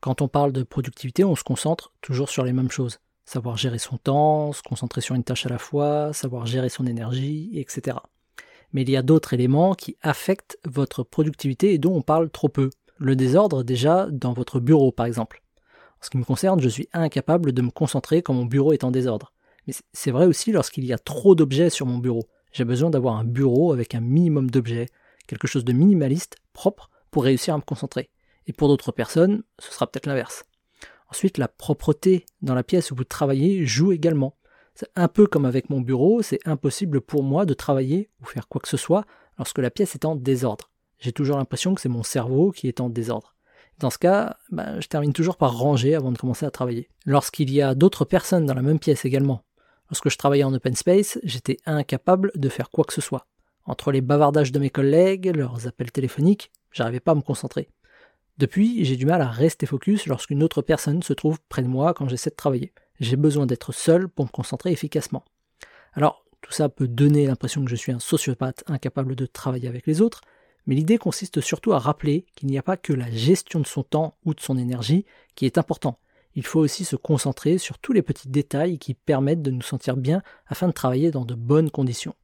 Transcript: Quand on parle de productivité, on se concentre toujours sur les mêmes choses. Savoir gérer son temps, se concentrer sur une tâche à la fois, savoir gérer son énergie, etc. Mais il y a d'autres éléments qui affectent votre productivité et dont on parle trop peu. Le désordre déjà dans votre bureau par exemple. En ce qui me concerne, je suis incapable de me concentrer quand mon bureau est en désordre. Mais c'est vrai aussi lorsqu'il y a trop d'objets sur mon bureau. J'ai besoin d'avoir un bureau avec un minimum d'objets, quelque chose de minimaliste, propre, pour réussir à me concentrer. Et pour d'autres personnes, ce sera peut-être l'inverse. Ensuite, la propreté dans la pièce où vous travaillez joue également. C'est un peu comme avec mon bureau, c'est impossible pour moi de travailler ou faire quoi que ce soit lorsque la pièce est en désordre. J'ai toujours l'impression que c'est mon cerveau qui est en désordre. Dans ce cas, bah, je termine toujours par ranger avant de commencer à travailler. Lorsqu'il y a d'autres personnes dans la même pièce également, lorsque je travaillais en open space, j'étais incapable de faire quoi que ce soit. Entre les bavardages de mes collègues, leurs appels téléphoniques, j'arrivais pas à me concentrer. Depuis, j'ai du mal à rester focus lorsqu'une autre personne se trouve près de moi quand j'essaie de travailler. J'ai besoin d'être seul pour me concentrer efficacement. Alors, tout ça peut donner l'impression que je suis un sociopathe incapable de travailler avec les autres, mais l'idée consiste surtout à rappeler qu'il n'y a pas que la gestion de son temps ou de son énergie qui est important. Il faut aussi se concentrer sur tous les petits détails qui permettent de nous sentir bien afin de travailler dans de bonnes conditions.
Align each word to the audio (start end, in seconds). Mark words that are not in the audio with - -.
Quand 0.00 0.22
on 0.22 0.28
parle 0.28 0.52
de 0.52 0.62
productivité, 0.62 1.24
on 1.24 1.34
se 1.34 1.42
concentre 1.42 1.92
toujours 2.00 2.28
sur 2.28 2.44
les 2.44 2.52
mêmes 2.52 2.70
choses. 2.70 2.98
Savoir 3.24 3.56
gérer 3.56 3.78
son 3.78 3.98
temps, 3.98 4.52
se 4.52 4.62
concentrer 4.62 5.00
sur 5.00 5.14
une 5.14 5.24
tâche 5.24 5.44
à 5.46 5.48
la 5.48 5.58
fois, 5.58 6.12
savoir 6.12 6.46
gérer 6.46 6.68
son 6.68 6.86
énergie, 6.86 7.50
etc. 7.54 7.98
Mais 8.72 8.82
il 8.82 8.90
y 8.90 8.96
a 8.96 9.02
d'autres 9.02 9.34
éléments 9.34 9.74
qui 9.74 9.96
affectent 10.02 10.56
votre 10.64 11.02
productivité 11.02 11.74
et 11.74 11.78
dont 11.78 11.94
on 11.94 12.02
parle 12.02 12.30
trop 12.30 12.48
peu. 12.48 12.70
Le 12.96 13.16
désordre 13.16 13.64
déjà 13.64 14.06
dans 14.10 14.32
votre 14.32 14.60
bureau 14.60 14.92
par 14.92 15.06
exemple. 15.06 15.42
En 16.00 16.04
ce 16.04 16.10
qui 16.10 16.18
me 16.18 16.24
concerne, 16.24 16.60
je 16.60 16.68
suis 16.68 16.88
incapable 16.92 17.52
de 17.52 17.62
me 17.62 17.70
concentrer 17.70 18.22
quand 18.22 18.34
mon 18.34 18.44
bureau 18.44 18.72
est 18.72 18.84
en 18.84 18.92
désordre. 18.92 19.32
Mais 19.66 19.74
c'est 19.92 20.12
vrai 20.12 20.26
aussi 20.26 20.52
lorsqu'il 20.52 20.84
y 20.84 20.92
a 20.92 20.98
trop 20.98 21.34
d'objets 21.34 21.70
sur 21.70 21.86
mon 21.86 21.98
bureau. 21.98 22.28
J'ai 22.52 22.64
besoin 22.64 22.88
d'avoir 22.88 23.16
un 23.16 23.24
bureau 23.24 23.72
avec 23.72 23.94
un 23.94 24.00
minimum 24.00 24.48
d'objets, 24.48 24.86
quelque 25.26 25.48
chose 25.48 25.64
de 25.64 25.72
minimaliste, 25.72 26.36
propre, 26.52 26.88
pour 27.10 27.24
réussir 27.24 27.54
à 27.54 27.56
me 27.58 27.62
concentrer. 27.62 28.10
Et 28.48 28.52
pour 28.52 28.68
d'autres 28.68 28.92
personnes, 28.92 29.44
ce 29.60 29.72
sera 29.72 29.86
peut-être 29.86 30.06
l'inverse. 30.06 30.44
Ensuite, 31.10 31.38
la 31.38 31.48
propreté 31.48 32.26
dans 32.42 32.54
la 32.54 32.64
pièce 32.64 32.90
où 32.90 32.96
vous 32.96 33.04
travaillez 33.04 33.64
joue 33.64 33.92
également. 33.92 34.36
C'est 34.74 34.90
un 34.96 35.08
peu 35.08 35.26
comme 35.26 35.44
avec 35.44 35.70
mon 35.70 35.80
bureau, 35.80 36.22
c'est 36.22 36.40
impossible 36.46 37.00
pour 37.00 37.22
moi 37.22 37.46
de 37.46 37.54
travailler 37.54 38.10
ou 38.20 38.26
faire 38.26 38.48
quoi 38.48 38.60
que 38.60 38.68
ce 38.68 38.76
soit 38.76 39.04
lorsque 39.38 39.58
la 39.58 39.70
pièce 39.70 39.94
est 39.94 40.04
en 40.04 40.16
désordre. 40.16 40.70
J'ai 40.98 41.12
toujours 41.12 41.36
l'impression 41.36 41.74
que 41.74 41.80
c'est 41.80 41.88
mon 41.88 42.02
cerveau 42.02 42.50
qui 42.50 42.68
est 42.68 42.80
en 42.80 42.88
désordre. 42.88 43.34
Dans 43.78 43.90
ce 43.90 43.98
cas, 43.98 44.36
bah, 44.50 44.80
je 44.80 44.88
termine 44.88 45.12
toujours 45.12 45.36
par 45.36 45.56
ranger 45.56 45.94
avant 45.94 46.10
de 46.10 46.18
commencer 46.18 46.44
à 46.44 46.50
travailler. 46.50 46.88
Lorsqu'il 47.06 47.52
y 47.52 47.62
a 47.62 47.74
d'autres 47.74 48.04
personnes 48.04 48.46
dans 48.46 48.54
la 48.54 48.62
même 48.62 48.80
pièce 48.80 49.04
également, 49.04 49.44
lorsque 49.90 50.08
je 50.08 50.18
travaillais 50.18 50.44
en 50.44 50.54
open 50.54 50.74
space, 50.74 51.18
j'étais 51.22 51.58
incapable 51.64 52.32
de 52.34 52.48
faire 52.48 52.70
quoi 52.70 52.84
que 52.84 52.92
ce 52.92 53.00
soit. 53.00 53.26
Entre 53.64 53.92
les 53.92 54.00
bavardages 54.00 54.52
de 54.52 54.58
mes 54.58 54.70
collègues, 54.70 55.32
leurs 55.34 55.66
appels 55.66 55.92
téléphoniques, 55.92 56.50
j'arrivais 56.72 57.00
pas 57.00 57.12
à 57.12 57.16
me 57.16 57.20
concentrer. 57.20 57.68
Depuis, 58.38 58.84
j'ai 58.84 58.96
du 58.96 59.04
mal 59.04 59.20
à 59.20 59.28
rester 59.28 59.66
focus 59.66 60.06
lorsqu'une 60.06 60.44
autre 60.44 60.62
personne 60.62 61.02
se 61.02 61.12
trouve 61.12 61.40
près 61.48 61.62
de 61.62 61.66
moi 61.66 61.92
quand 61.92 62.08
j'essaie 62.08 62.30
de 62.30 62.36
travailler. 62.36 62.72
J'ai 63.00 63.16
besoin 63.16 63.46
d'être 63.46 63.72
seul 63.72 64.08
pour 64.08 64.26
me 64.26 64.30
concentrer 64.30 64.70
efficacement. 64.70 65.24
Alors, 65.92 66.24
tout 66.40 66.52
ça 66.52 66.68
peut 66.68 66.86
donner 66.86 67.26
l'impression 67.26 67.64
que 67.64 67.70
je 67.70 67.76
suis 67.76 67.90
un 67.90 67.98
sociopathe 67.98 68.62
incapable 68.68 69.16
de 69.16 69.26
travailler 69.26 69.68
avec 69.68 69.88
les 69.88 70.00
autres, 70.00 70.20
mais 70.66 70.76
l'idée 70.76 70.98
consiste 70.98 71.40
surtout 71.40 71.72
à 71.72 71.80
rappeler 71.80 72.26
qu'il 72.36 72.48
n'y 72.48 72.58
a 72.58 72.62
pas 72.62 72.76
que 72.76 72.92
la 72.92 73.10
gestion 73.10 73.58
de 73.58 73.66
son 73.66 73.82
temps 73.82 74.16
ou 74.24 74.34
de 74.34 74.40
son 74.40 74.56
énergie 74.56 75.04
qui 75.34 75.44
est 75.44 75.58
important. 75.58 75.98
Il 76.36 76.46
faut 76.46 76.60
aussi 76.60 76.84
se 76.84 76.94
concentrer 76.94 77.58
sur 77.58 77.78
tous 77.78 77.92
les 77.92 78.02
petits 78.02 78.28
détails 78.28 78.78
qui 78.78 78.94
permettent 78.94 79.42
de 79.42 79.50
nous 79.50 79.62
sentir 79.62 79.96
bien 79.96 80.22
afin 80.46 80.68
de 80.68 80.72
travailler 80.72 81.10
dans 81.10 81.24
de 81.24 81.34
bonnes 81.34 81.70
conditions. 81.70 82.14